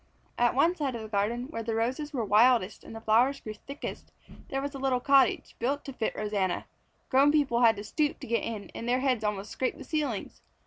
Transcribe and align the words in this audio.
At 0.35 0.55
one 0.55 0.75
side 0.75 0.95
of 0.95 1.03
the 1.03 1.07
garden 1.07 1.43
where 1.49 1.61
the 1.61 1.75
roses 1.75 2.11
were 2.11 2.25
wildest 2.25 2.83
and 2.83 2.95
the 2.95 3.01
flowers 3.01 3.39
grew 3.39 3.53
thickest 3.53 4.11
was 4.49 4.73
a 4.73 4.79
little 4.79 4.99
cottage, 4.99 5.55
built 5.59 5.85
to 5.85 5.93
fit 5.93 6.15
Rosanna. 6.15 6.65
Grown 7.09 7.31
people 7.31 7.61
had 7.61 7.75
to 7.75 7.83
stoop 7.83 8.19
to 8.21 8.25
get 8.25 8.41
in 8.43 8.71
and 8.73 8.89
their 8.89 9.01
heads 9.01 9.23
almost 9.23 9.51
scraped 9.51 9.77
the 9.77 9.83
ceilings. 9.83 10.41